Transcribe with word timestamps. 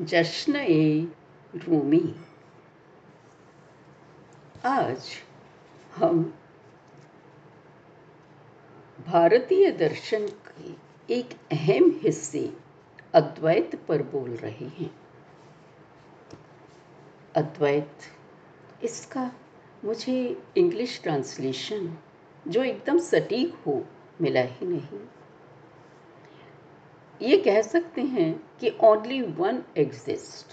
जश्न 0.00 0.56
ए 0.56 1.08
रूमी। 1.54 2.14
आज 4.64 5.10
हम 5.96 6.22
भारतीय 9.06 9.70
दर्शन 9.70 10.26
के 10.48 11.14
एक 11.14 11.34
अहम 11.52 11.90
हिस्से 12.02 12.52
अद्वैत 13.14 13.76
पर 13.88 14.02
बोल 14.02 14.30
रहे 14.30 14.68
हैं। 14.68 14.90
अद्वैत, 17.36 17.96
इसका 18.84 19.30
मुझे 19.84 20.42
इंग्लिश 20.56 21.00
ट्रांसलेशन 21.02 21.98
जो 22.48 22.62
एकदम 22.62 22.98
सटीक 22.98 23.54
हो, 23.54 23.84
मिला 24.20 24.42
ही 24.42 24.66
नहीं। 24.66 25.06
ये 27.22 27.36
कह 27.36 27.62
सकते 27.62 28.02
हैं 28.02 28.50
कि 28.60 28.78
ओनली 28.84 29.22
वन 29.22 29.62
एग्जिस्ट 29.76 30.46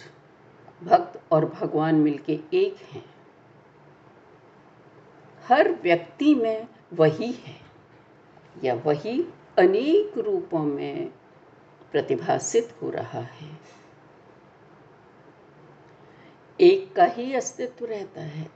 भक्त 0.84 1.22
और 1.32 1.46
भगवान 1.46 1.96
मिलके 1.96 2.34
एक 2.54 2.76
हैं। 2.78 3.06
हर 5.48 5.72
व्यक्ति 5.72 6.36
में 6.36 6.68
वही 6.94 7.32
है, 7.32 7.62
या 8.64 8.74
वही 8.74 9.24
अनेक 9.58 10.18
रूपों 10.18 10.60
में 10.60 11.08
प्रतिभासित 11.92 12.76
हो 12.82 12.90
रहा 12.90 13.22
है। 13.22 13.60
एक 16.62 16.94
का 16.94 17.06
ही 17.06 17.34
अस्तित्व 17.34 17.86
रहता 17.86 18.22
है। 18.22 18.52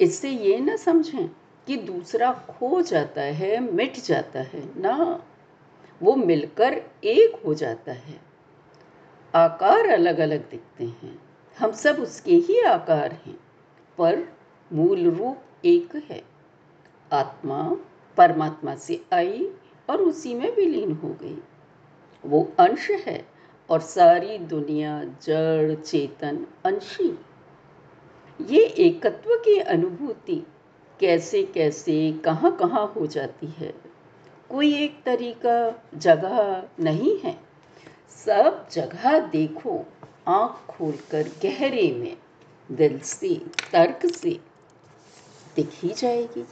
इससे 0.00 0.30
ये 0.30 0.60
ना 0.60 0.76
समझें 0.76 1.28
कि 1.66 1.76
दूसरा 1.76 2.32
खो 2.32 2.82
जाता 2.82 3.22
है, 3.22 3.60
मिट 3.60 3.96
जाता 3.96 4.40
है। 4.40 4.80
ना। 4.80 5.25
वो 6.02 6.16
मिलकर 6.16 6.82
एक 7.04 7.42
हो 7.46 7.54
जाता 7.54 7.92
है। 7.92 8.20
आकार 9.34 9.86
अलग 9.88 10.18
अलग 10.18 10.50
दिखते 10.50 10.84
हैं। 10.84 11.18
हम 11.58 11.72
सब 11.72 11.96
उसके 11.96 12.34
ही 12.34 12.60
आकार 12.60 13.12
हैं, 13.12 13.40
पर 13.98 14.22
मूल 14.72 15.10
रूप 15.10 15.38
एक 15.64 15.96
है। 15.96 16.22
आत्मा 17.12 17.76
परमात्मा 18.16 18.74
से 18.74 19.04
आई 19.12 19.50
और 19.90 20.00
उसी 20.00 20.34
में 20.34 20.56
विलीन 20.56 20.92
हो 20.92 21.08
गई। 21.08 21.42
वो 22.26 22.52
अंश 22.58 22.90
है 22.90 23.28
और 23.70 23.80
सारी 23.80 24.38
दुनिया, 24.38 25.04
जड़, 25.04 25.74
चेतन, 25.74 26.46
अंशी। 26.64 27.18
ये 28.40 28.64
एकत्व 28.64 29.34
की 29.34 29.58
अनुभूति 29.58 30.46
कैसे 31.00 31.42
कैसे 31.42 32.12
कहाँ 32.12 32.56
कहाँ 32.56 32.92
हो 32.96 33.06
जाती 33.06 33.46
है? 33.46 33.95
कोई 34.50 34.74
एक 34.74 35.02
तरीका, 35.02 35.82
जगह 35.94 36.68
नहीं 36.80 37.18
है। 37.18 37.38
सब 38.26 38.68
जगह 38.72 39.18
देखो, 39.18 39.86
आँख 40.28 40.70
खोलकर 40.70 41.22
गहरे 41.22 41.92
में, 41.92 42.16
दिल 42.72 42.98
से, 42.98 43.36
तर्क 43.72 44.06
से, 44.06 44.40
दिख 45.56 45.84
जाएगी। 45.84 46.46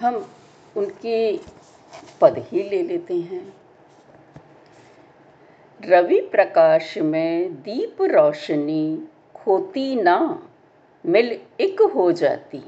हम 0.00 0.30
उनके 0.76 1.40
पद 2.20 2.38
ही 2.38 2.62
ले 2.62 2.82
लेते 2.82 3.14
हैं। 3.14 3.54
रवि 5.84 6.20
प्रकाश 6.20 6.98
में 6.98 7.54
दीप 7.54 8.02
रोशनी 8.02 9.08
खोती 9.34 9.96
ना, 9.96 10.48
मिल 11.06 11.40
एक 11.60 11.82
हो 11.82 12.12
जाती। 12.12 12.62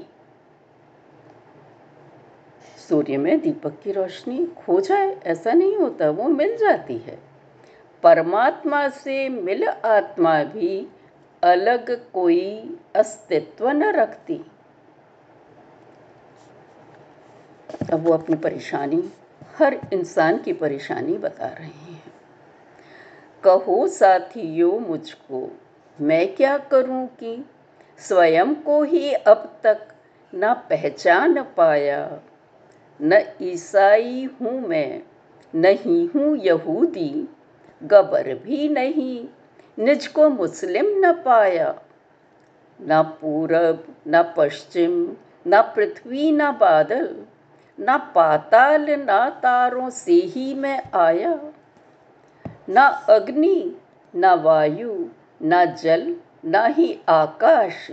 सूर्य 2.91 3.17
में 3.17 3.39
दीपक 3.39 3.81
की 3.83 3.91
रोशनी 3.91 4.45
खो 4.45 4.81
जाए, 4.81 5.19
ऐसा 5.25 5.53
नहीं 5.53 5.75
होता, 5.75 6.09
वो 6.09 6.23
मिल 6.23 6.57
जाती 6.57 6.97
है। 6.97 7.19
परमात्मा 8.03 8.89
से 8.89 9.29
मिल 9.29 9.67
आत्मा 9.67 10.43
भी 10.43 10.87
अलग 11.43 12.11
कोई 12.11 12.77
अस्तित्व 12.95 13.69
न 13.69 13.83
रखती। 13.83 14.45
अब 17.93 17.99
वो 17.99 18.13
अपनी 18.13 18.35
परेशानी, 18.35 19.09
हर 19.57 19.79
इंसान 19.93 20.37
की 20.37 20.53
परेशानी 20.53 21.17
बता 21.17 21.47
रहे 21.47 21.67
हैं। 21.67 22.03
कहो 23.43 23.87
साथियों 23.87 24.79
मुझको, 24.79 25.59
मैं 26.01 26.35
क्या 26.35 26.57
करूँ 26.57 27.07
कि 27.07 27.45
स्वयं 27.97 28.55
को 28.55 28.83
ही 28.83 29.13
अब 29.13 29.59
तक 29.63 29.87
ना 30.33 30.53
पहचान 30.53 31.43
पाया 31.43 32.19
न 33.03 33.21
ईसाई 33.41 34.29
हूँ 34.41 34.67
मैं, 34.67 35.01
नहीं 35.55 36.09
हूँ 36.09 36.37
यहूदी, 36.37 37.27
गबर 37.83 38.33
भी 38.33 38.69
नहीं 38.69 39.27
निज 39.79 40.07
को 40.07 40.29
मुस्लिम 40.29 40.85
न 40.87 41.11
पाया। 41.11 41.81
न 42.81 43.03
पूरब, 43.03 43.95
न 44.07 44.33
पश्चिम, 44.37 45.15
न 45.47 45.61
पृथ्वी, 45.61 46.31
न 46.31 46.51
बादल, 46.51 47.25
न 47.79 47.97
पाताल, 47.97 48.85
न 48.89 49.29
तारों 49.29 49.89
से 49.89 50.13
ही 50.13 50.53
मैं 50.53 50.83
आया। 50.95 51.39
न 52.69 53.05
अग्नि, 53.09 53.75
न 54.15 54.25
वायु, 54.25 55.05
न 55.43 55.65
जल, 55.65 56.15
न 56.45 56.65
ही 56.65 56.99
आकाश, 57.09 57.91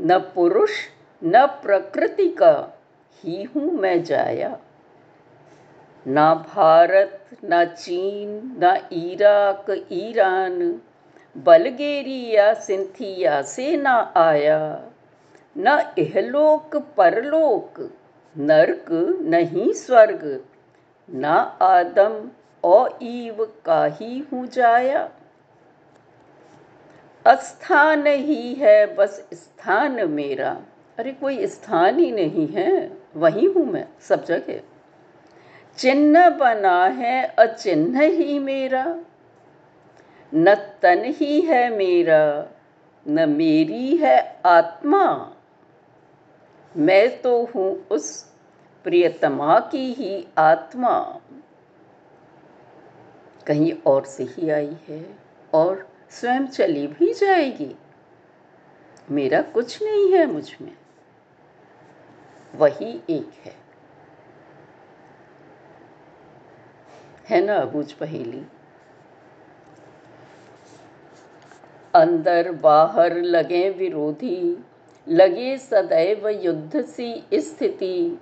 न 0.00 0.18
पुरुष, 0.18 0.70
न 1.24 1.46
प्रकृति 1.46 2.28
का। 2.28 2.78
ही 3.22 3.42
हूँ 3.42 3.72
मैं 3.72 4.04
जाया। 4.04 4.58
ना 6.06 6.34
भारत, 6.34 7.26
ना 7.44 7.64
चीन, 7.64 8.56
ना 8.58 8.88
इराक, 8.92 9.86
ईरान। 9.92 10.80
बलगेरिया, 11.36 12.54
सिंथिया 12.54 13.42
से 13.42 13.76
ना 13.76 14.12
आया। 14.16 14.90
न 15.58 15.94
इहलोक, 15.98 16.76
परलोक, 16.76 17.90
नरक, 18.38 18.86
नहीं 19.22 19.72
स्वर्ग। 19.72 20.44
न 21.10 21.24
आदम 21.62 22.30
और 22.64 22.98
ईव 23.02 23.52
का 23.64 23.84
ही 23.84 24.18
हूँ 24.18 24.46
जाया। 24.46 25.10
अस्थान 27.26 28.06
ही 28.06 28.54
है, 28.54 28.94
बस 28.94 29.28
स्थान 29.34 30.10
मेरा। 30.10 30.62
अरे 30.98 31.12
कोई 31.12 31.46
स्थान 31.46 31.98
ही 31.98 32.12
नहीं 32.12 32.48
है। 32.48 33.03
वही 33.16 33.46
हूँ 33.46 33.66
मैं, 33.66 33.88
सब 34.00 34.24
जगह। 34.24 34.60
चिन्ह 35.78 36.28
बना 36.28 36.84
है 36.84 37.24
अचिन्ह 37.24 38.00
ही 38.00 38.38
मेरा, 38.38 38.98
न 40.34 40.54
तन 40.54 41.02
ही 41.04 41.40
है 41.40 41.76
मेरा, 41.76 42.46
न 43.08 43.28
मेरी 43.28 43.96
है 43.96 44.40
आत्मा। 44.46 45.32
मैं 46.76 47.22
तो 47.22 47.44
हूँ 47.44 47.86
उस 47.90 48.32
प्रियतमा 48.84 49.60
की 49.60 49.92
ही 49.92 50.26
आत्मा। 50.38 51.20
कहीं 53.46 53.72
और 53.86 54.04
से 54.04 54.24
ही 54.24 54.50
आई 54.50 54.76
है 54.88 55.18
और 55.54 55.88
स्वयं 56.10 56.46
चली 56.46 56.86
भी 56.86 57.14
जाएगी। 57.14 57.76
मेरा 59.10 59.42
कुछ 59.42 59.82
नहीं 59.82 60.12
है 60.12 60.26
मुझमें। 60.26 60.76
वही 62.54 63.02
एक 63.10 63.30
है। 63.44 63.54
है 67.28 67.44
ना 67.44 67.56
अबूझ 67.56 67.92
पहेली? 67.92 68.42
अंदर 71.94 72.52
बाहर 72.52 73.16
लगे 73.16 73.70
विरोधी, 73.70 74.64
लगे 75.08 75.56
सदैव 75.58 76.28
युद्ध 76.28 76.84
सी 76.84 77.24
स्थिति। 77.34 78.20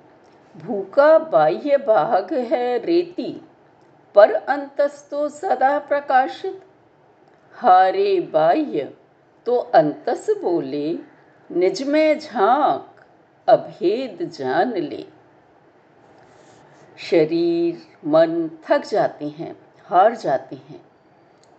भूखा 0.56 1.18
बाह्य 1.18 1.76
भाग 1.76 2.32
है 2.32 2.78
रेती, 2.78 3.40
पर 4.14 4.32
अंतस्तो 4.32 5.28
सदा 5.28 5.78
प्रकाशित। 5.78 6.62
हारे 7.54 8.20
बाह्य 8.20 8.92
तो 9.46 9.56
अंतस 9.56 10.26
बोले, 10.42 10.98
निज 11.50 11.82
में 11.82 12.18
झाँक 12.18 12.91
अभेद 13.48 14.28
जान 14.28 14.72
ले। 14.72 15.06
शरीर, 16.98 17.82
मन 18.04 18.50
थक 18.68 18.84
जाते 18.84 19.28
हैं, 19.28 19.56
हार 19.84 20.14
जाते 20.16 20.56
हैं 20.56 20.82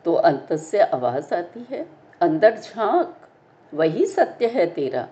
तो 0.06 0.14
अंत 0.14 0.54
से 0.54 0.80
आवाज़ 0.80 1.34
आती 1.36 1.68
है, 1.70 1.86
अंदर 2.22 2.58
झाँक, 2.58 3.18
वही 3.74 4.06
सत्य 4.06 4.48
है 4.48 4.66
तेरा। 4.74 5.08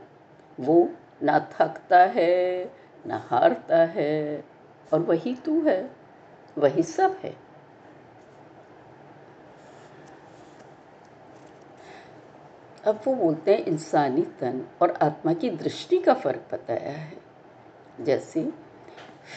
वो 0.60 0.90
ना 1.24 1.40
थकता 1.40 2.00
है, 2.00 2.72
ना 3.08 3.18
हारता 3.28 3.78
है, 3.78 4.44
और 4.94 5.00
वही 5.00 5.36
तू 5.36 5.62
है, 5.62 5.92
वही 6.58 6.84
सब 6.84 7.20
है। 7.24 7.51
अब 12.86 13.02
वो 13.06 13.14
बोलते 13.14 13.54
हैं, 13.54 13.66
इंसानी 13.66 14.22
तन 14.22 14.68
और 14.82 14.92
आत्मा 14.92 15.34
की 15.34 15.50
दृष्टि 15.50 15.98
का 15.98 16.14
फ़र्क 16.14 16.42
बताया 16.54 16.92
है। 16.92 17.18
जैसे, 18.02 18.44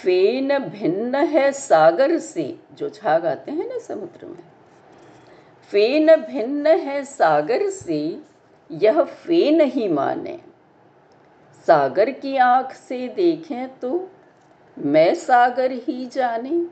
फेन 0.02 0.58
भिन्न 0.58 1.14
है 1.14 1.52
सागर 1.52 2.18
से, 2.18 2.58
जो 2.72 2.88
झाग 2.88 3.26
आते 3.26 3.52
हैं 3.52 3.68
ना 3.68 3.78
समुद्र 3.78 4.26
में। 4.26 4.44
फेन 5.70 6.16
भिन्न 6.16 6.66
है 6.66 7.04
सागर 7.04 7.70
से, 7.70 8.20
यह 8.70 9.02
फेन 9.02 9.60
ही 9.60 9.88
माने। 9.88 10.40
सागर 11.66 12.10
की 12.10 12.36
आँख 12.36 12.72
से 12.72 13.08
देखें 13.08 13.78
तो 13.78 14.10
मैं 14.78 15.14
सागर 15.14 15.70
ही 15.72 16.06
जाने। 16.06 16.66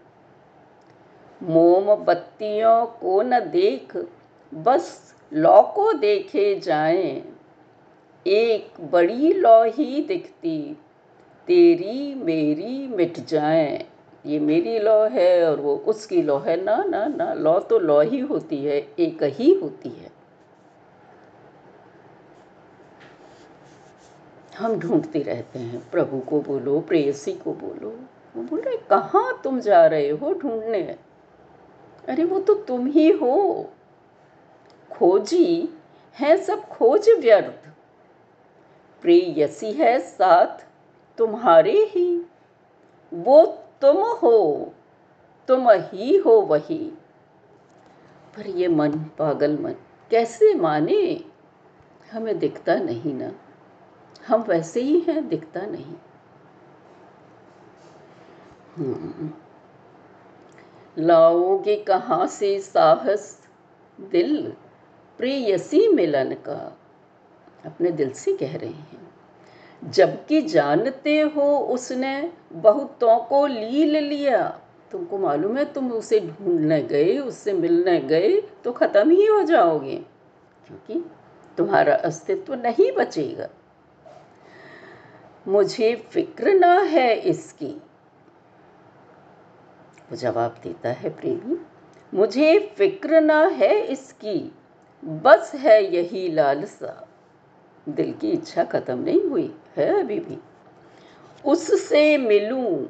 मोमबत्तियों 1.43 2.87
को 2.87 3.23
न 3.23 3.41
देख, 3.41 4.07
बस 4.55 5.15
लौ 5.35 5.63
को 5.63 5.93
देखे 5.93 6.61
जाएँ, 6.61 7.23
एक 8.27 8.73
बड़ी 8.81 9.33
लौ 9.33 9.65
ही 9.65 10.03
दिखती, 10.03 10.77
तेरी 11.47 12.15
मेरी 12.15 12.87
मिट 12.87 13.21
जाए। 13.21 13.87
ये 14.27 14.39
मेरी 14.39 14.79
लौ 14.79 15.09
है 15.09 15.51
और 15.51 15.61
वो 15.61 15.77
उसकी 15.77 16.23
लौ 16.23 16.39
है। 16.39 16.65
ना 16.65 16.85
ना 16.85 17.07
ना, 17.07 17.35
लौ 17.35 17.61
तो 17.61 17.79
लौ 17.79 18.01
ही 18.01 18.19
होती 18.19 18.65
है, 18.65 18.89
एक 18.99 19.23
ही 19.23 19.55
होती 19.55 19.89
है। 19.89 20.11
हम 24.59 24.77
ढूंढते 24.77 25.19
रहते 25.19 25.59
हैं, 25.59 25.91
प्रभु 25.91 26.21
को 26.21 26.41
बोलो, 26.41 26.81
प्रेयसी 26.81 27.33
को 27.33 27.53
बोलो। 27.53 27.91
वो 28.37 28.43
बोल 28.43 28.61
रहे, 28.61 28.77
कहाँ 28.77 29.41
तुम 29.45 29.61
जा 29.61 29.87
रहे 29.87 30.11
हो 30.11 30.35
ढूँढने? 30.35 30.97
अरे, 32.09 32.25
वो 32.25 32.41
तो 32.41 32.55
तुम 32.55 32.87
ही 32.87 33.11
हो। 33.11 33.67
खोजी 34.93 35.69
है 36.15 36.37
सब 36.37 36.69
खोज 36.69 37.09
व्यर्थ। 37.19 37.69
प्रेयसी 39.03 39.73
है 39.73 39.99
साथ 39.99 40.67
तुम्हारे 41.19 41.85
ही। 41.85 42.27
वो 43.15 43.47
तुम 43.81 43.97
हो, 43.97 44.73
तुम 45.49 45.71
ही 45.71 46.17
हो 46.17 46.31
वही। 46.31 46.99
पर 48.37 48.47
ये 48.47 48.69
मन 48.69 48.93
पागल 48.93 49.59
मन 49.59 49.73
कैसे 50.11 50.55
माने? 50.55 51.25
हमें 52.13 52.39
दिखता 52.39 52.75
नहीं 52.75 53.15
ना। 53.15 53.33
हम 54.27 54.43
वैसे 54.43 54.81
ही 54.81 55.01
हैं, 55.01 55.29
दिखता 55.29 55.61
नहीं। 55.61 55.95
हम्म। 58.77 59.31
लाओगे 60.99 61.77
कहाँ 61.77 62.27
से 62.27 62.61
साहस, 62.61 63.49
दिल? 64.01 64.57
प्रेयसी 65.23 65.87
मिलन 65.89 66.33
का 66.47 66.55
अपने 67.67 67.91
दिल 67.91 68.11
से 68.13 68.33
कह 68.37 68.57
रहे 68.57 68.69
हैं। 68.69 69.91
जबकि 69.91 70.41
जानते 70.43 71.19
हो 71.21 71.45
उसने 71.67 72.31
बहुतों 72.53 73.19
को 73.19 73.47
लील 73.47 73.97
लिया। 73.99 74.41
तुमको 74.93 75.19
मालूम 75.19 75.57
है 75.59 75.65
तुम 75.73 75.93
उसे 75.93 76.19
ढूँढने 76.21 76.81
गए, 76.83 77.19
उससे 77.19 77.53
मिलने 77.53 77.99
गए 78.01 78.41
तो 78.65 78.73
ख़त्म 78.73 79.11
ही 79.11 79.27
हो 79.27 79.43
जाओगे, 79.43 79.97
क्योंकि 80.67 81.05
तुम्हारा 81.59 81.95
अस्तित्व 81.95 82.55
नहीं 82.55 82.91
बचेगा। 82.93 83.49
मुझे 85.47 85.95
फ़िक्र 86.11 86.55
ना 86.55 86.73
है 86.81 87.15
इसकी। 87.21 87.71
वो 90.11 90.17
जवाब 90.17 90.59
देता 90.65 90.89
है 90.89 91.11
प्रेमी, 91.11 91.59
मुझे 92.13 92.59
फ़िक्र 92.79 93.21
ना 93.21 93.41
है 93.47 93.75
इसकी। 93.83 94.53
बस 95.05 95.55
है 95.55 95.95
यही 95.95 96.29
लालसा। 96.29 97.09
दिल 97.89 98.13
की 98.13 98.31
इच्छा 98.31 98.65
खत्म 98.65 98.99
नहीं 98.99 99.23
हुई 99.23 99.55
है 99.77 100.01
अभी 100.01 100.21
भी। 100.21 100.39
उससे 101.45 102.19
मिलूं, 102.19 102.87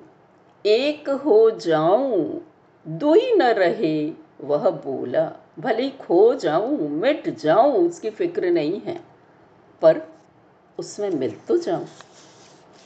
एक 0.67 1.11
हो 1.11 1.51
जाऊँ, 1.51 2.47
दुई 2.89 3.35
न 3.35 3.43
रहे, 3.43 4.13
वह 4.41 4.71
बोला, 4.71 5.33
भले 5.59 5.91
खो 5.91 6.35
जाऊँ, 6.35 6.89
मिट 6.89 7.37
जाऊँ, 7.37 7.89
उसकी 7.89 8.11
फ़िक्र 8.11 8.51
नहीं 8.51 8.81
है। 8.81 9.01
पर 9.83 10.03
उसमें 10.79 11.11
मिल 11.11 11.37
तो 11.49 11.57
जाऊँ, 11.57 11.87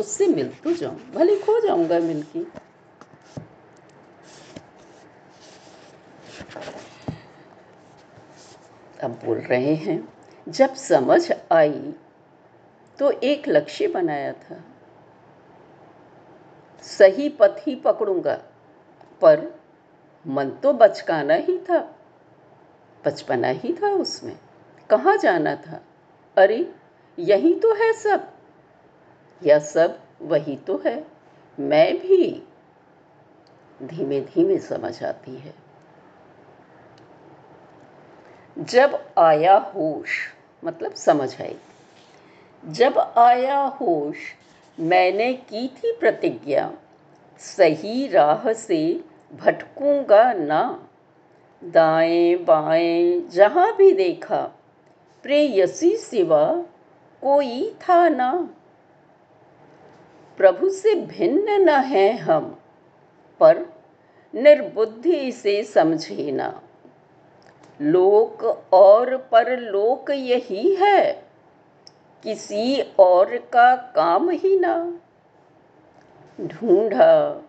उससे 0.01 0.27
मिल 0.27 0.49
तो 0.65 0.73
जाऊँ, 0.73 0.97
भले 1.15 1.37
खो 1.37 1.61
जाऊँगा 1.61 1.99
मिलके। 1.99 2.66
अब 9.05 9.11
बोल 9.25 9.39
रहे 9.39 9.75
हैं, 9.75 10.09
जब 10.49 10.75
समझ 10.75 11.33
आई 11.53 11.95
तो 12.99 13.11
एक 13.11 13.49
लक्ष्य 13.49 13.89
बनाया 13.89 14.33
था। 14.33 14.57
सही 16.83 17.29
पथ 17.29 17.57
ही 17.67 17.75
पकड़ूँगा, 17.75 18.43
पर 19.21 19.61
मन 20.27 20.51
तो 20.51 20.73
बचकाना 20.73 21.35
ही 21.35 21.59
था। 21.59 21.95
बचपना 23.05 23.49
ही 23.49 23.73
था 23.73 23.91
उसमें। 23.91 24.39
कहाँ 24.91 25.17
जाना 25.17 25.57
था? 25.57 25.81
अरे, 26.39 26.75
यही 27.19 27.55
तो 27.55 27.75
है 27.75 27.93
सब। 27.93 28.33
यह 29.43 29.59
सब 29.59 30.01
वही 30.23 30.57
तो 30.57 30.83
है। 30.87 31.07
मैं 31.61 31.99
भी। 31.99 32.49
धीमे 33.83 34.21
धीमे 34.21 34.59
समझ 34.59 35.05
आती 35.05 35.37
है। 35.37 35.66
जब 38.59 39.09
आया 39.19 39.57
होश 39.57 40.09
मतलब 40.65 40.95
समझ 40.95 41.43
आई। 41.43 41.57
जब 42.69 42.99
आया 42.99 43.61
होश, 43.61 44.17
मैंने 44.81 45.33
की 45.33 45.69
थी 45.69 45.97
प्रतिज्ञा, 46.01 46.73
सही 47.39 48.09
राह 48.09 48.53
से 48.53 49.05
भटकूँगा 49.33 50.33
ना। 50.33 50.89
दाएँ 51.65 52.37
बाएँ 52.37 53.29
जहाँ 53.29 53.77
भी 53.77 53.93
देखा, 53.93 54.43
प्रेयसी 55.23 55.97
सिवा 55.97 56.53
कोई 57.23 57.71
था 57.71 58.09
ना। 58.09 58.49
प्रभु 60.37 60.69
से 60.69 60.95
भिन्न 60.95 61.51
न 61.51 61.69
है 61.69 62.17
हम, 62.17 62.59
पर 63.41 63.67
निर्बुद्धि 64.35 65.33
से 65.33 65.65
समझे 65.65 66.33
ना। 66.33 66.63
लोक 67.83 68.65
और 68.75 69.17
परलोक 69.17 70.11
यही 70.11 70.75
है। 70.75 71.27
किसी 72.23 72.81
और 72.99 73.37
का 73.37 73.77
काम 73.77 74.31
ही 74.31 74.59
ना। 74.59 75.01
ढूंढा 76.41 77.43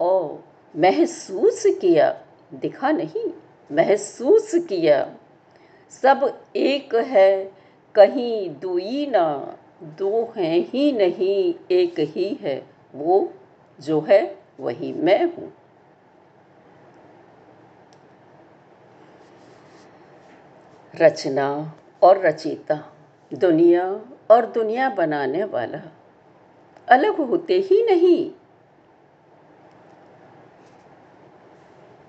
और 0.00 0.44
महसूस 0.76 1.62
किया, 1.66 2.20
दिखा 2.54 2.90
नहीं, 2.90 3.30
महसूस 3.72 4.54
किया। 4.54 5.14
सब 5.90 6.40
एक 6.56 6.94
है, 6.94 7.52
कहीं 7.94 8.50
दुई 8.60 9.06
ना, 9.06 9.56
दो 9.82 10.32
हैं 10.36 10.58
ही 10.58 10.92
नहीं, 10.92 11.54
एक 11.70 11.94
ही 11.98 12.38
है, 12.40 12.66
वो 12.94 13.32
जो 13.80 14.00
है, 14.00 14.38
वही 14.60 14.92
मैं 14.92 15.24
हूँ। 15.24 15.52
रचना 20.94 21.78
और 22.02 22.18
रचयिता, 22.18 22.92
दुनिया 23.34 24.00
और 24.30 24.46
दुनिया 24.46 24.90
बनाने 24.90 25.44
वाला। 25.44 25.92
अलग 26.88 27.16
होते 27.16 27.54
ही 27.54 27.82
नहीं। 27.82 28.32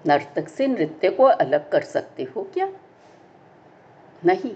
नर्तक 0.08 0.50
से 0.50 0.68
नृत्य 0.68 1.10
को 1.10 1.24
अलग 1.24 1.70
कर 1.70 1.82
सकते 1.82 2.24
हो 2.24 2.44
क्या? 2.44 2.72
नहीं। 4.26 4.56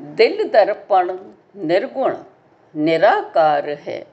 दिल 0.00 0.48
दर्पण, 0.48 1.18
निर्गुण, 1.56 2.16
निराकार 2.76 3.70
है। 3.70 4.06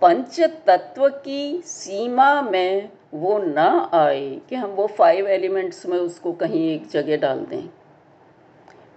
पंच 0.00 0.40
तत्व 0.40 1.08
की 1.08 1.62
सीमा 1.62 2.42
में 2.42 2.95
वो 3.14 3.38
ना 3.38 3.90
आए 3.92 4.40
कि 4.48 4.54
हम 4.54 4.70
वो 4.70 4.86
फाइव 4.86 5.28
एलिमेंट्स 5.28 5.86
में 5.86 5.98
उसको 5.98 6.32
कहीं 6.32 6.70
एक 6.70 6.88
जगह 6.88 7.16
डाल 7.16 7.40
दें। 7.40 7.70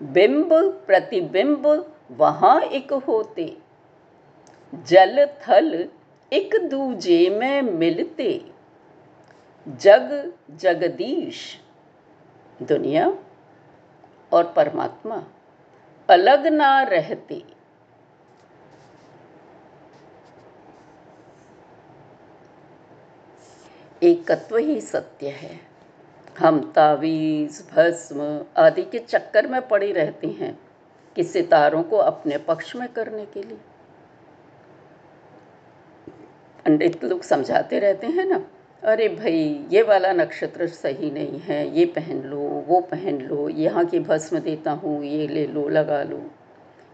बिंब, 0.03 0.53
प्रतिबिंब 0.87 1.93
वहाँ 2.11 2.61
एक 2.61 2.93
होते। 2.93 3.57
जल, 4.87 5.25
थल 5.25 5.89
एक 6.33 6.55
दूजे 6.69 7.29
में 7.29 7.61
मिलते। 7.61 8.45
जग, 9.67 10.33
जगदीश, 10.51 11.59
दुनिया 12.61 13.17
और 14.33 14.53
परमात्मा 14.55 15.23
अलग 16.09 16.47
ना 16.47 16.81
रहते। 16.81 17.58
एकत्व 24.01 24.57
ही 24.57 24.79
सत्य 24.81 25.27
है। 25.27 25.59
हम 26.39 26.59
तावीज, 26.75 27.63
भस्म 27.73 28.45
आदि 28.57 28.81
के 28.81 28.99
चक्कर 28.99 29.47
में 29.47 29.67
पड़ी 29.67 29.91
रहती 29.91 30.31
हैं 30.31 30.57
कि 31.15 31.23
सितारों 31.23 31.83
को 31.83 31.97
अपने 31.97 32.37
पक्ष 32.37 32.75
में 32.75 32.87
करने 32.87 33.25
के 33.25 33.43
लिए। 33.43 33.57
पंडित 36.65 37.03
लोग 37.03 37.23
समझाते 37.23 37.79
रहते 37.79 38.07
हैं 38.07 38.25
ना, 38.25 38.43
अरे 38.83 39.07
भाई, 39.09 39.67
ये 39.71 39.81
वाला 39.81 40.11
नक्षत्र 40.13 40.67
सही 40.67 41.09
नहीं 41.11 41.39
है, 41.39 41.77
ये 41.77 41.85
पहन 41.85 42.21
लो, 42.21 42.39
वो 42.67 42.79
पहन 42.81 43.19
लो, 43.21 43.47
यहाँ 43.49 43.85
की 43.85 43.99
भस्म 43.99 44.39
देता 44.39 44.71
हूँ, 44.71 45.03
ये 45.03 45.27
ले 45.27 45.45
लो, 45.47 45.67
लगा 45.69 46.01
लो। 46.03 46.21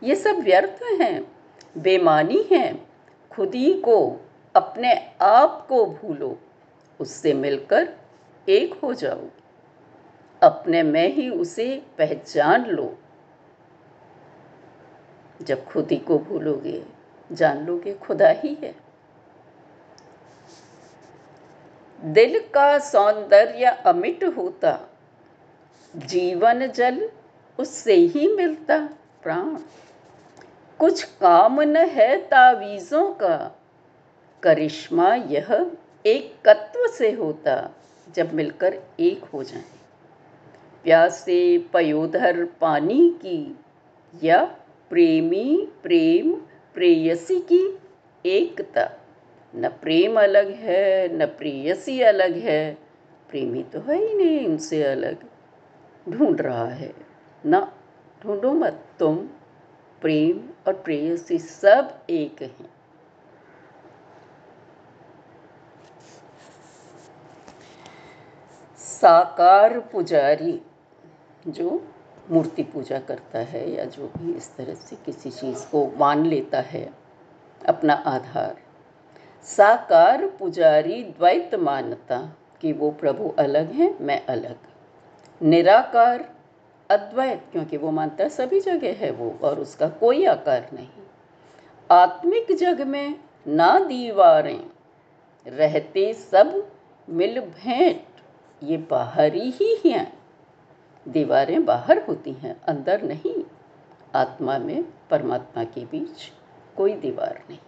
ये 0.01 0.15
सब 0.15 0.39
व्यर्थ 0.39 0.83
हैं, 1.01 1.27
बेमानी 1.77 2.41
हैं, 2.51 2.87
खुद 3.31 3.55
ही 3.55 3.73
को, 3.73 3.99
अपने 4.55 4.93
आप 5.21 5.65
को 5.69 5.85
भूलो। 5.85 6.37
उससे 6.99 7.33
मिलकर 7.33 7.87
एक 8.49 8.73
हो 8.73 8.93
जाओ 8.93 9.21
अपने 10.41 10.83
में 10.83 11.13
ही 11.13 11.29
उसे 11.29 11.83
पहचान 11.97 12.65
लो। 12.65 12.97
जब 15.41 15.65
खुद 15.65 15.91
ही 15.91 15.97
को 15.97 16.19
भूलोगे, 16.19 16.83
जान 17.31 17.65
लोगे 17.65 17.93
खुदा 17.93 18.29
ही 18.29 18.53
है। 18.53 18.75
दिल 22.01 22.39
का 22.39 22.79
सौंदर्य 22.79 23.65
अमिट 23.65 24.23
होता, 24.23 24.79
जीवन 25.95 26.67
जल 26.67 27.09
उससे 27.59 27.93
ही 27.93 28.35
मिलता 28.35 28.77
प्राण। 29.23 29.57
कुछ 30.79 31.03
काम 31.03 31.61
न 31.61 31.77
है 31.77 32.17
तावीज़ों 32.17 33.13
का, 33.13 33.51
करिश्मा 34.43 35.13
यह 35.13 35.71
एक 36.05 36.35
तत्व 36.45 36.64
से 36.87 37.11
होता 37.11 37.75
जब 38.15 38.33
मिलकर 38.33 38.79
एक 38.99 39.23
हो 39.23 39.43
जाए। 39.43 39.63
प्यासे 40.83 41.57
पयोधर 41.73 42.45
पानी 42.45 43.09
की 43.09 43.59
या 44.23 44.43
प्रेमी 44.89 45.67
प्रेम 45.83 46.33
प्रेयसी 46.73 47.39
की 47.39 47.79
एकता। 48.25 49.01
न 49.55 49.69
प्रेम 49.69 50.21
अलग 50.21 50.49
है, 50.51 51.17
न 51.17 51.25
प्रेयसी 51.25 52.01
अलग 52.01 52.37
है, 52.37 52.77
प्रेमी 53.29 53.63
तो 53.63 53.79
है 53.79 54.07
ही 54.07 54.13
नहीं 54.15 54.47
उनसे 54.47 54.83
अलग। 54.83 55.17
ढूंढ 56.09 56.41
रहा 56.41 56.67
है, 56.67 56.93
ना 57.45 57.73
ढूंढो 58.23 58.53
मत 58.53 58.85
तुम, 58.99 59.15
प्रेम 60.01 60.49
और 60.67 60.73
प्रेयसी 60.73 61.37
सब 61.39 62.01
एक 62.09 62.41
हैं। 62.41 62.74
साकार 69.01 69.79
पुजारी 69.79 70.61
जो 71.47 71.87
मूर्ति 72.31 72.63
पूजा 72.63 72.99
करता 72.99 73.39
है 73.39 73.69
या 73.71 73.85
जो 73.85 74.11
भी 74.17 74.33
इस 74.33 74.55
तरह 74.55 74.73
से 74.73 74.95
किसी 74.95 75.29
चीज़ 75.29 75.65
को 75.67 75.85
मान 75.97 76.25
लेता 76.25 76.61
है, 76.61 76.89
अपना 77.67 77.93
आधार। 77.93 78.55
साकार 79.43 80.25
पुजारी 80.27 81.03
द्वैत 81.03 81.55
मानता 81.55 82.19
कि 82.61 82.73
वो 82.73 82.91
प्रभु 82.91 83.33
अलग 83.39 83.71
हैं, 83.71 83.97
मैं 84.01 84.25
अलग। 84.25 84.55
निराकार 85.41 86.29
अद्वैत, 86.89 87.45
क्योंकि 87.51 87.77
वो 87.77 87.91
मानता 87.91 88.23
है 88.23 88.29
सभी 88.29 88.59
जगह 88.59 88.93
है 88.93 89.11
वो 89.11 89.37
और 89.43 89.59
उसका 89.59 89.89
कोई 89.89 90.25
आकार 90.25 90.69
नहीं। 90.73 91.03
आत्मिक 91.89 92.57
जग 92.57 92.81
में 92.81 93.15
ना 93.47 93.79
दीवारें, 93.79 94.63
रहते 95.47 96.13
सब 96.13 96.67
मिल 97.09 97.39
भेंट 97.39 98.14
ये 98.63 98.77
बाहरी 98.77 99.49
ही 99.51 99.75
हैं। 99.85 100.19
दीवारें 101.07 101.65
बाहर 101.65 102.03
होती 102.03 102.33
हैं, 102.33 102.61
अंदर 102.61 103.01
नहीं। 103.01 103.43
आत्मा 104.15 104.57
में 104.57 104.83
परमात्मा 105.09 105.63
के 105.63 105.85
बीच 105.85 106.31
कोई 106.77 106.93
दीवार 106.93 107.43
नहीं। 107.49 107.59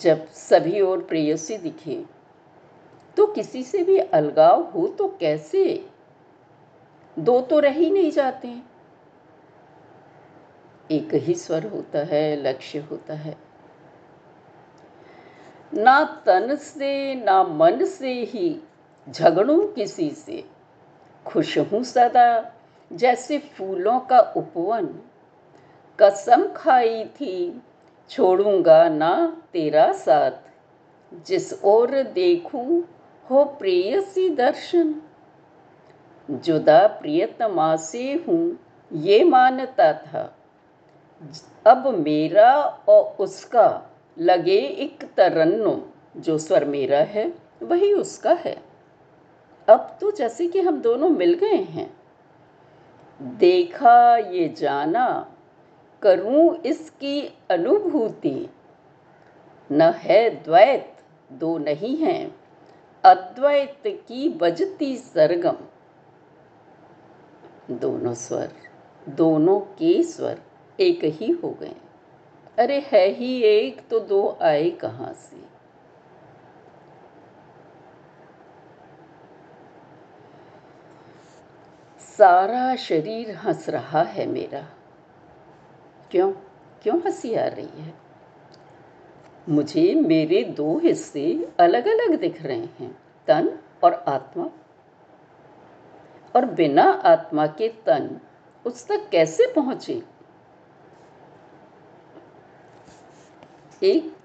जब 0.00 0.26
सभी 0.28 0.80
और 0.80 1.02
प्रेयसी 1.02 1.56
दिखे 1.58 2.04
तो 3.16 3.26
किसी 3.26 3.62
से 3.62 3.82
भी 3.82 3.98
अलगाव 3.98 4.62
हो 4.62 4.86
तो 4.88 5.08
कैसे? 5.20 5.90
दो 7.18 7.40
तो 7.40 7.58
रह 7.58 7.70
ही 7.70 7.90
नहीं 7.90 8.10
जाते। 8.10 8.62
एक 10.90 11.14
ही 11.14 11.34
स्वर 11.34 11.66
होता 11.66 11.98
है, 11.98 12.36
लक्ष्य 12.36 12.78
होता 12.78 13.14
है। 13.14 13.47
ना 15.74 16.22
तन 16.26 16.56
से, 16.56 17.14
ना 17.14 17.42
मन 17.42 17.84
से 17.84 18.12
ही 18.12 18.60
झगड़ू 19.08 19.62
किसी 19.62 20.10
से। 20.10 20.44
खुश 21.26 21.58
हूँ 21.58 21.82
सदा, 21.82 22.52
जैसे 22.92 23.38
फूलों 23.38 24.00
का 24.00 24.20
उपवन। 24.20 25.00
कसम 26.00 26.48
खाई 26.56 27.04
थी, 27.04 27.62
छोड़ूँगा 28.10 28.88
ना 28.88 29.42
तेरा 29.52 29.92
साथ। 29.92 30.30
जिस 31.26 31.62
ओर 31.64 32.02
देखूँ 32.02 32.84
हो 33.30 33.44
प्रेयसी 33.44 34.30
दर्शन। 34.30 35.02
जुदा 36.30 36.86
प्रियतमा 36.86 37.76
से 37.76 38.24
हूँ, 38.28 38.58
ये 38.92 39.24
मानता 39.24 39.92
था। 39.92 40.34
अब 41.66 41.88
मेरा 41.88 42.56
और 42.88 43.16
उसका 43.18 43.94
लगे 44.18 44.58
एक 44.58 45.04
तरन्नुम 45.16 45.82
जो 46.20 46.38
स्वर 46.38 46.64
मेरा 46.64 46.98
है, 46.98 47.34
वही 47.62 47.92
उसका 47.92 48.32
है। 48.32 48.62
अब 49.68 49.98
तो 50.00 50.10
जैसे 50.10 50.48
कि 50.48 50.60
हम 50.60 50.80
दोनों 50.80 51.08
मिल 51.08 51.34
गए 51.34 51.54
हैं। 51.54 51.96
देखा 53.22 54.16
ये 54.16 54.48
जाना, 54.48 55.34
करूँ 56.02 56.56
इसकी 56.56 57.38
अनुभूति। 57.50 58.48
न 59.72 59.82
है 59.82 60.30
द्वैत, 60.30 60.96
दो 61.32 61.58
नहीं 61.58 61.96
हैं। 61.96 62.34
अद्वैत 63.04 63.82
की 63.86 64.28
बजती 64.28 64.96
सरगम। 64.96 65.56
दोनों 67.70 68.14
स्वर, 68.14 68.52
दोनों 69.08 69.60
के 69.60 70.02
स्वर 70.02 70.40
एक 70.80 71.00
ही 71.04 71.32
हो 71.32 71.50
गए। 71.50 71.74
अरे 72.58 72.80
है 72.80 73.08
ही 73.08 73.42
एक 73.42 73.88
तो 73.88 74.00
दो 74.00 74.38
आए 74.42 74.70
कहाँ 74.70 75.12
से? 75.12 75.36
सारा 82.00 82.76
शरीर 82.76 83.30
हंस 83.30 83.68
रहा 83.68 84.02
है 84.02 84.26
मेरा। 84.26 84.66
क्यों? 86.10 86.32
क्यों 86.82 87.00
हँसी 87.00 87.34
आ 87.34 87.46
रही 87.46 87.82
है? 87.82 87.94
मुझे 89.48 89.94
मेरे 89.94 90.44
दो 90.44 90.78
हिस्से 90.78 91.48
अलग 91.60 91.86
अलग 91.86 92.20
दिख 92.20 92.42
रहे 92.42 92.58
हैं, 92.58 92.98
तन 93.26 93.58
और 93.84 93.94
आत्मा। 93.94 94.50
और 96.36 96.44
बिना 96.44 96.84
आत्मा 96.84 97.46
के 97.46 97.68
तन 97.68 98.20
उस 98.66 98.88
तक 98.88 99.08
कैसे 99.08 99.52
पहुँचे? 99.56 100.17
एक 103.82 104.16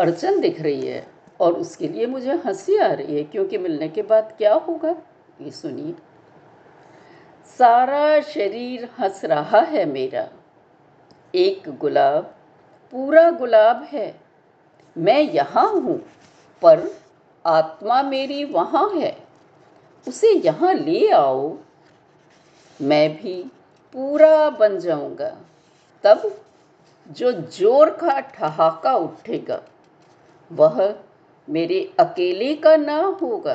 अड़चन 0.00 0.40
दिख 0.40 0.60
रही 0.60 0.86
है 0.86 1.06
और 1.40 1.52
उसके 1.52 1.88
लिए 1.88 2.06
मुझे 2.06 2.32
हँसी 2.32 2.76
आ 2.76 2.92
रही 2.92 3.16
है, 3.16 3.24
क्योंकि 3.24 3.58
मिलने 3.58 3.88
के 3.88 4.02
बाद 4.02 4.34
क्या 4.38 4.54
होगा? 4.54 4.94
ये 5.40 5.50
सुनिए। 5.50 5.94
सारा 7.58 8.20
शरीर 8.20 8.88
हंस 9.00 9.24
रहा 9.24 9.60
है 9.60 9.84
मेरा। 9.84 10.28
एक 11.34 11.78
गुलाब, 11.78 12.34
पूरा 12.92 13.30
गुलाब 13.30 13.82
है। 13.82 14.20
मैं 14.98 15.20
यहाँ 15.22 15.72
हूँ, 15.72 15.98
पर 16.62 16.96
आत्मा 17.46 18.02
मेरी 18.02 18.44
वहाँ 18.44 18.90
है। 18.90 19.18
उसे 20.08 20.32
यहाँ 20.32 20.74
ले 20.74 21.08
आओ। 21.08 21.56
मैं 22.82 23.16
भी 23.16 23.42
पूरा 23.92 24.50
बन 24.50 24.78
जाऊँगा। 24.78 25.36
तब 26.04 26.45
जो 27.10 27.32
ज़ोर 27.32 27.90
का 27.90 28.20
ठहाका 28.20 28.92
उठेगा, 28.92 29.60
वह 30.50 30.94
मेरे 31.48 31.80
अकेले 31.98 32.54
का 32.54 32.76
ना 32.76 32.96
होगा। 33.22 33.54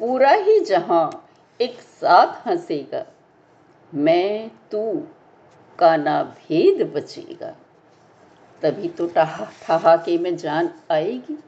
पूरा 0.00 0.30
ही 0.30 0.58
जहाँ 0.60 1.28
एक 1.60 1.80
साथ 1.80 2.46
हंसेगा, 2.46 3.04
मैं, 3.94 4.50
तू 4.70 5.02
का 5.78 5.96
ना 5.96 6.22
भेद 6.22 6.82
बचेगा। 6.94 7.54
तभी 8.62 8.88
तो 8.88 9.06
ठहाके 9.06 10.18
में 10.18 10.36
जान 10.36 10.70
आएगी। 10.90 11.38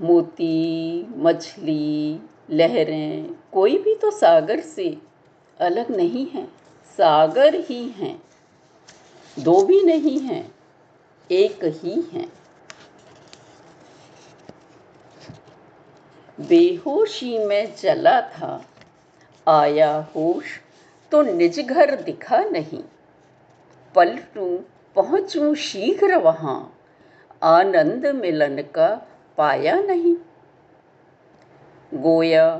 मोती, 0.00 1.06
मछली 1.16 2.20
लहरें, 2.48 3.34
कोई 3.52 3.78
भी 3.78 3.94
तो 3.94 4.10
सागर 4.10 4.60
से 4.60 4.96
अलग 5.60 5.90
नहीं 5.90 6.26
है, 6.26 6.44
सागर 6.98 7.54
ही 7.60 7.82
हैं। 7.88 8.22
दो 9.36 9.60
भी 9.62 9.82
नहीं 9.82 10.18
हैं, 10.20 10.44
एक 11.30 11.64
ही 11.64 11.94
हैं। 12.12 12.28
बेहोशी 16.38 17.38
में 17.38 17.74
चला 17.74 18.20
था, 18.30 18.64
आया 19.46 19.96
होश 20.16 20.44
तो 21.12 21.22
निज 21.22 21.60
घर 21.60 21.94
दिखा 21.96 22.38
नहीं। 22.42 22.82
पलटू, 23.94 24.46
पहुंचू 24.96 25.54
शीघ्र 25.54 26.16
वहाँ, 26.16 26.74
आनंद 27.42 28.06
मिलन 28.16 28.62
का 28.74 28.88
पाया 29.38 29.74
नहीं। 29.80 30.14
गोया 31.92 32.50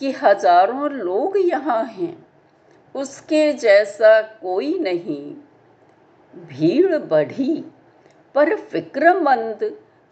कि 0.00 0.10
हज़ारों 0.12 0.90
लोग 0.90 1.36
यहाँ 1.38 1.84
हैं। 1.84 2.16
उसके 2.94 3.52
जैसा 3.52 4.20
कोई 4.22 4.78
नहीं। 4.78 5.34
भीड़ 6.34 6.98
बढ़ी, 6.98 7.64
पर 8.34 8.54
फिक्रमंद 8.56 9.64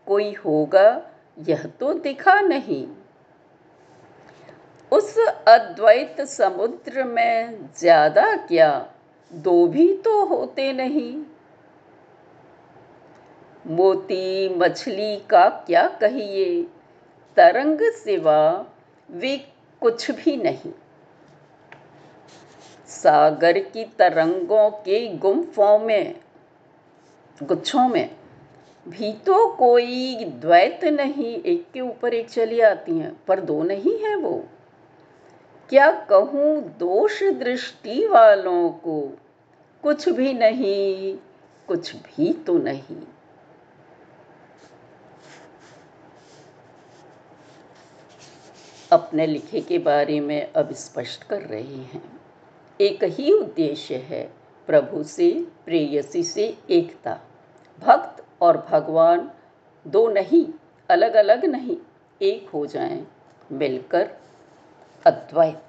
कोई 0.06 0.32
होगा, 0.34 1.02
यह 1.38 1.62
तो 1.80 1.92
दिखा 1.94 2.40
नहीं। 2.40 2.86
उस 4.92 5.18
अद्वैत 5.48 6.20
समुद्र 6.20 7.04
में 7.04 7.68
ज़्यादा 7.78 8.34
क्या, 8.36 8.88
दो 9.32 9.66
भी 9.66 9.92
तो 9.94 10.24
होते 10.24 10.72
नहीं। 10.72 11.14
मोती 13.66 14.48
मछली 14.56 15.16
का 15.30 15.48
क्या 15.66 15.86
कहिए 16.00 16.66
तरंग 17.36 17.80
सिवा 17.80 18.66
वे 19.10 19.36
कुछ 19.80 20.10
भी 20.10 20.36
नहीं। 20.36 20.72
सागर 22.88 23.58
की 23.58 23.84
तरंगों 23.84 24.70
के 24.70 25.06
गुम्फों 25.08 25.78
में, 25.78 26.14
गुच्छों 27.42 27.88
में 27.88 28.10
भी 28.88 29.12
तो 29.12 29.46
कोई 29.56 30.24
द्वैत 30.24 30.84
नहीं, 30.84 31.34
एक 31.42 31.66
के 31.74 31.80
ऊपर 31.80 32.14
एक 32.14 32.30
चली 32.30 32.60
आती 32.60 32.98
हैं, 32.98 33.16
पर 33.28 33.40
दो 33.40 33.62
नहीं 33.62 33.98
है 33.98 34.14
वो। 34.16 34.44
क्या 35.68 35.90
कहूँ 35.90 36.60
दोष 36.78 37.22
दृष्टि 37.22 38.06
वालों 38.06 38.70
को, 38.70 39.00
कुछ 39.82 40.08
भी 40.08 40.32
नहीं, 40.32 41.16
कुछ 41.68 41.96
भी 41.96 42.32
तो 42.32 42.58
नहीं। 42.58 43.02
अपने 48.92 49.26
लिखे 49.26 49.60
के 49.60 49.78
बारे 49.78 50.20
में 50.20 50.52
अब 50.52 50.72
स्पष्ट 50.72 51.22
कर 51.24 51.42
रहे 51.42 51.62
हैं। 51.62 52.02
एक 52.80 53.04
ही 53.04 53.32
उद्देश्य 53.32 53.96
है 53.96 54.22
प्रभु 54.66 55.02
से, 55.02 55.46
प्रेयसी 55.64 56.22
से 56.22 56.58
एकता। 56.70 57.18
भक्त 57.82 58.24
और 58.40 58.56
भगवान 58.70 59.30
दो 59.86 60.08
नहीं 60.08 60.46
अलग 60.90 61.14
अलग 61.14 61.44
नहीं, 61.44 61.76
एक 62.22 62.48
हो 62.48 62.66
जाएँ, 62.66 63.06
मिलकर 63.52 64.10
अद्वैत। 65.06 65.62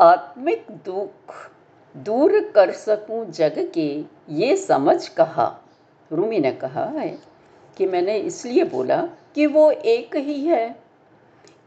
आत्मिक 0.00 0.66
दुख 0.70 1.34
दूर 1.96 2.40
कर 2.54 2.72
सकूँ 2.72 3.24
जग 3.30 3.70
के, 3.74 4.04
ये 4.30 4.56
समझ 4.56 5.08
कहा। 5.08 5.46
रूमी 6.12 6.38
ने 6.38 6.52
कहा 6.52 6.84
है 6.84 7.08
कि 7.76 7.86
मैंने 7.86 8.16
इसलिए 8.16 8.64
बोला 8.64 9.02
कि 9.38 9.46
वो 9.46 9.70
एक 9.70 10.16
ही 10.16 10.44
है। 10.44 10.76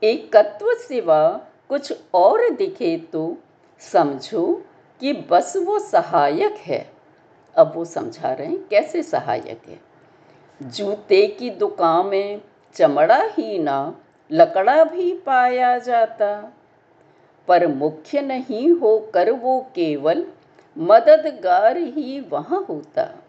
एकत्व 0.03 0.73
सिवा 0.73 1.41
कुछ 1.69 1.93
और 2.13 2.49
दिखे 2.49 2.97
तो 2.97 3.37
समझो 3.79 4.63
कि 4.99 5.13
बस 5.13 5.57
वो 5.57 5.79
सहायक 5.79 6.55
है। 6.55 6.91
अब 7.55 7.71
वो 7.75 7.85
समझा 7.85 8.33
रहे 8.33 8.47
हैं 8.47 8.67
कैसे 8.67 9.03
सहायक 9.03 9.61
है। 9.67 9.79
जूते 10.63 11.27
की 11.27 11.49
दुकान 11.49 12.05
में 12.05 12.41
चमड़ा 12.73 13.21
ही 13.23 13.59
ना, 13.59 13.95
लकड़ा 14.31 14.83
भी 14.83 15.13
पाया 15.13 15.77
जाता। 15.77 16.53
पर 17.47 17.67
मुख्य 17.67 18.21
नहीं 18.21 18.71
होकर 18.71 19.31
वो 19.31 19.59
केवल 19.75 20.25
मददगार 20.77 21.77
ही 21.77 22.19
वहाँ 22.19 22.65
होता। 22.69 23.23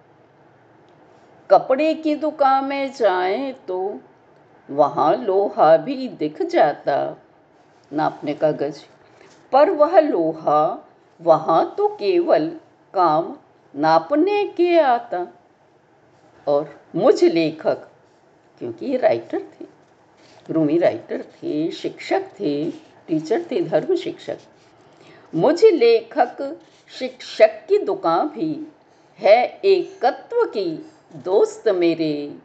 कपड़े 1.51 1.95
की 1.95 2.15
दुकान 2.15 2.65
में 2.65 2.93
जाएँ 2.93 3.53
तो 3.53 4.01
वहाँ 4.73 5.17
लोहा 5.17 5.77
भी 5.77 6.09
दिख 6.09 6.43
जाता, 6.43 7.17
नापने 7.93 8.35
का 8.35 8.51
गज 8.53 8.83
पर 9.53 9.71
वह 9.71 9.99
लोहा, 10.01 10.89
वहाँ 11.21 11.75
तो 11.79 11.89
केवल 11.89 12.49
काम 12.95 13.37
नापने 13.75 14.45
के 14.47 14.79
आता। 14.79 15.27
और 16.47 16.81
मुझ 16.97 17.25
लेखक, 17.25 17.89
क्योंकि 18.59 18.97
राइटर 18.97 19.41
थे 19.41 19.67
रूमी 20.51 20.79
राइटर 20.79 21.23
थे, 21.23 21.71
शिक्षक 21.71 22.23
थे 22.41 22.71
टीचर 23.09 23.43
थे, 23.51 23.61
धर्म 23.61 23.95
शिक्षक। 23.97 24.39
मुझ 25.35 25.65
लेखक, 25.65 26.61
शिक्षक 26.99 27.67
की 27.69 27.79
दुकान 27.79 28.29
भी 28.29 28.67
है 29.19 29.45
एकत्व 29.65 30.45
की, 30.45 30.87
दोस्त 31.15 31.69
मेरे। 31.69 32.37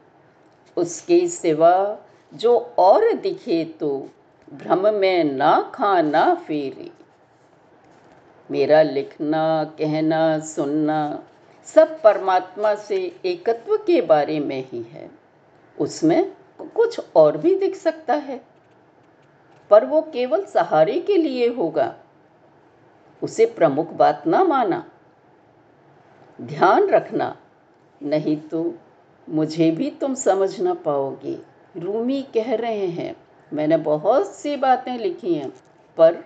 उसके 0.78 1.28
सिवा 1.28 2.04
जो 2.32 2.58
और 2.80 3.12
दिखे 3.14 3.64
तो 3.80 4.10
भ्रम 4.54 4.94
में 4.94 5.24
ना 5.24 5.72
खाना 5.76 6.34
फेरे। 6.36 6.90
मेरा 8.50 8.82
लिखना, 8.82 9.64
कहना, 9.78 10.40
सुनना 10.40 11.24
सब 11.68 12.02
परमात्मा 12.02 12.74
से 12.76 12.98
एकत्व 13.26 13.76
के 13.78 14.02
बारे 14.02 14.40
में 14.40 14.64
ही 14.72 14.82
है। 14.82 15.10
उसमें 15.78 16.32
कुछ 16.76 17.00
और 17.16 17.38
भी 17.38 17.56
दिख 17.56 17.76
सकता 17.76 18.14
है, 18.14 18.42
पर 19.72 19.86
वो 19.86 20.02
केवल 20.02 20.46
सहारे 20.46 21.00
के 21.00 21.18
लिए 21.18 21.48
होगा। 21.48 21.94
उसे 23.22 23.46
प्रमुख 23.48 23.92
बात 23.94 24.28
ना 24.28 24.44
माना। 24.44 24.84
ध्यान 26.40 26.88
रखना, 26.88 27.36
नहीं 28.02 28.38
तो 28.42 28.74
मुझे 29.28 29.70
भी 29.72 29.92
तुम 29.92 30.14
समझ 30.16 30.60
ना 30.62 30.74
पाओगे। 30.74 31.38
रूमी 31.78 32.22
कह 32.22 32.56
रहे 32.56 32.88
हैं। 32.88 33.16
मैंने 33.54 33.78
बहुत 33.78 34.36
सी 34.36 34.56
बातें 34.56 34.98
लिखी 34.98 35.34
हैं, 35.34 35.54
पर 35.98 36.26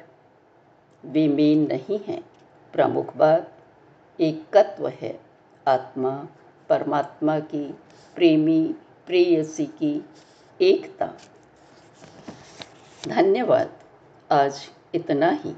वे 1.06 1.28
मेन 1.28 1.68
नहीं 1.68 2.00
हैं। 2.00 2.24
प्रमुख 2.74 3.16
बात, 3.16 3.54
एकत्व 4.20 4.88
है। 4.88 5.20
आत्मा, 5.68 6.28
परमात्मा 6.70 7.40
की, 7.40 7.76
प्रेमी, 8.16 8.76
प्रेयसी 9.08 9.66
की 9.66 10.06
एकता। 10.62 11.10
धन्यवाद। 13.08 13.72
आज 14.32 14.70
इतना 14.96 15.30
ही। 15.30 15.54